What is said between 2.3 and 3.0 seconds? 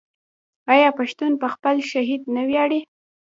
نه ویاړي؟